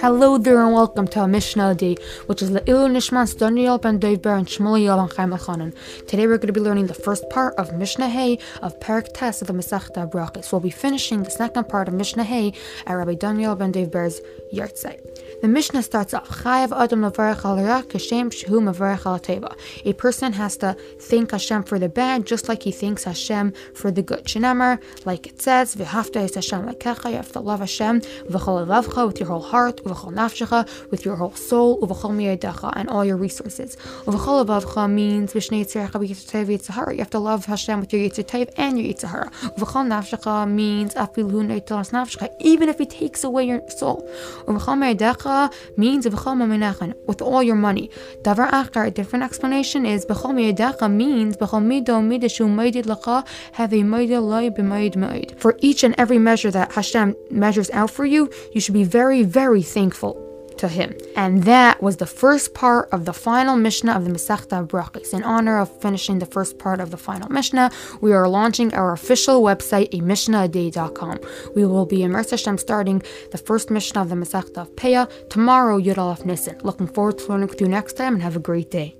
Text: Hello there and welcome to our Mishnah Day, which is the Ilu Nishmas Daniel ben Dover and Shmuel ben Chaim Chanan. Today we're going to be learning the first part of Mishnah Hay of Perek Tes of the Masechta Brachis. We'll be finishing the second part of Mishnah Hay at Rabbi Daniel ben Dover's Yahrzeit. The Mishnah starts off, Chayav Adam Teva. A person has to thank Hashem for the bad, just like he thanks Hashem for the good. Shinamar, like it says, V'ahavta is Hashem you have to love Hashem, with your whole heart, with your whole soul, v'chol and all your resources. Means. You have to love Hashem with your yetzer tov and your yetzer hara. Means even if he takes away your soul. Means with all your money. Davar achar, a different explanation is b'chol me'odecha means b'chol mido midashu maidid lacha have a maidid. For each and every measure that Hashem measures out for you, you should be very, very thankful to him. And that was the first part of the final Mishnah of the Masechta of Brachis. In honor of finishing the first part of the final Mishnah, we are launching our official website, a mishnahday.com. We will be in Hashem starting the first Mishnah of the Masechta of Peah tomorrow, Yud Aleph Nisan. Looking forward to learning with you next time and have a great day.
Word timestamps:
Hello 0.00 0.36
there 0.38 0.60
and 0.64 0.72
welcome 0.72 1.06
to 1.06 1.20
our 1.20 1.28
Mishnah 1.28 1.76
Day, 1.76 1.96
which 2.26 2.42
is 2.42 2.50
the 2.50 2.60
Ilu 2.68 2.88
Nishmas 2.88 3.38
Daniel 3.38 3.78
ben 3.78 3.98
Dover 3.98 4.34
and 4.34 4.46
Shmuel 4.46 4.96
ben 4.96 5.16
Chaim 5.16 5.30
Chanan. 5.38 5.74
Today 6.08 6.26
we're 6.26 6.38
going 6.38 6.48
to 6.48 6.52
be 6.52 6.60
learning 6.60 6.88
the 6.88 6.94
first 6.94 7.28
part 7.30 7.54
of 7.54 7.74
Mishnah 7.74 8.08
Hay 8.08 8.38
of 8.62 8.80
Perek 8.80 9.12
Tes 9.14 9.42
of 9.42 9.46
the 9.46 9.52
Masechta 9.52 10.10
Brachis. 10.10 10.50
We'll 10.50 10.60
be 10.60 10.70
finishing 10.70 11.22
the 11.22 11.30
second 11.30 11.68
part 11.68 11.86
of 11.86 11.94
Mishnah 11.94 12.24
Hay 12.24 12.52
at 12.86 12.94
Rabbi 12.94 13.14
Daniel 13.14 13.54
ben 13.54 13.70
Dover's 13.70 14.20
Yahrzeit. 14.52 15.27
The 15.40 15.46
Mishnah 15.46 15.84
starts 15.84 16.14
off, 16.14 16.28
Chayav 16.28 16.76
Adam 16.76 17.02
Teva. 17.02 19.54
A 19.84 19.92
person 19.92 20.32
has 20.32 20.56
to 20.56 20.76
thank 20.98 21.30
Hashem 21.30 21.62
for 21.62 21.78
the 21.78 21.88
bad, 21.88 22.26
just 22.26 22.48
like 22.48 22.64
he 22.64 22.72
thanks 22.72 23.04
Hashem 23.04 23.52
for 23.72 23.92
the 23.92 24.02
good. 24.02 24.24
Shinamar, 24.24 24.80
like 25.04 25.28
it 25.28 25.40
says, 25.40 25.76
V'ahavta 25.76 26.24
is 26.24 26.34
Hashem 26.34 26.68
you 26.68 26.76
have 27.16 27.30
to 27.32 27.38
love 27.38 27.60
Hashem, 27.60 28.02
with 28.28 29.20
your 29.20 29.28
whole 29.28 29.40
heart, 29.40 29.80
with 29.84 31.04
your 31.04 31.16
whole 31.16 31.34
soul, 31.34 31.80
v'chol 31.82 32.72
and 32.74 32.88
all 32.88 33.04
your 33.04 33.16
resources. 33.16 33.76
Means. 34.88 35.34
You 35.34 35.40
have 36.98 37.10
to 37.10 37.18
love 37.18 37.44
Hashem 37.46 37.80
with 37.80 37.92
your 37.92 38.02
yetzer 38.02 38.24
tov 38.24 38.48
and 38.56 38.78
your 38.78 38.92
yetzer 38.92 39.08
hara. 39.08 39.30
Means 40.48 40.94
even 42.40 42.68
if 42.68 42.78
he 42.78 42.86
takes 42.86 43.22
away 43.22 43.44
your 43.44 43.62
soul. 43.70 44.04
Means 45.76 46.06
with 47.06 47.22
all 47.22 47.42
your 47.42 47.56
money. 47.56 47.90
Davar 48.22 48.50
achar, 48.50 48.86
a 48.86 48.90
different 48.90 49.24
explanation 49.24 49.84
is 49.84 50.06
b'chol 50.06 50.34
me'odecha 50.34 50.90
means 50.90 51.36
b'chol 51.36 51.62
mido 51.62 52.00
midashu 52.10 52.46
maidid 52.48 52.84
lacha 52.84 53.26
have 53.52 53.72
a 53.72 53.82
maidid. 53.82 55.38
For 55.38 55.56
each 55.60 55.84
and 55.84 55.94
every 55.98 56.18
measure 56.18 56.50
that 56.50 56.72
Hashem 56.72 57.14
measures 57.30 57.70
out 57.70 57.90
for 57.90 58.06
you, 58.06 58.30
you 58.52 58.60
should 58.60 58.74
be 58.74 58.84
very, 58.84 59.22
very 59.22 59.62
thankful 59.62 60.27
to 60.58 60.68
him. 60.68 60.94
And 61.16 61.44
that 61.44 61.82
was 61.82 61.96
the 61.96 62.06
first 62.06 62.54
part 62.54 62.88
of 62.92 63.04
the 63.04 63.12
final 63.12 63.56
Mishnah 63.56 63.92
of 63.92 64.04
the 64.04 64.10
Masechta 64.10 64.60
of 64.60 64.68
Brachis. 64.68 65.14
In 65.14 65.22
honor 65.22 65.58
of 65.58 65.80
finishing 65.80 66.18
the 66.18 66.26
first 66.26 66.58
part 66.58 66.80
of 66.80 66.90
the 66.90 66.96
final 66.96 67.28
Mishnah, 67.28 67.70
we 68.00 68.12
are 68.12 68.28
launching 68.28 68.72
our 68.74 68.92
official 68.92 69.42
website, 69.42 69.88
a 69.92 70.00
mishnahday.com. 70.02 71.18
We 71.54 71.66
will 71.66 71.86
be 71.86 72.02
in 72.02 72.12
Hashem 72.12 72.58
starting 72.58 73.02
the 73.30 73.38
first 73.38 73.70
Mishnah 73.70 74.02
of 74.02 74.08
the 74.08 74.16
Masechta 74.16 74.58
of 74.58 74.76
Peah 74.76 75.08
tomorrow, 75.28 75.78
Yud 75.78 75.98
Aleph 75.98 76.24
Nisan. 76.24 76.58
Looking 76.62 76.86
forward 76.86 77.18
to 77.18 77.28
learning 77.28 77.48
with 77.48 77.60
you 77.60 77.68
next 77.68 77.94
time 77.94 78.14
and 78.14 78.22
have 78.22 78.36
a 78.36 78.40
great 78.40 78.70
day. 78.70 78.96